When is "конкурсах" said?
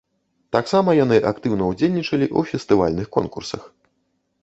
3.19-3.73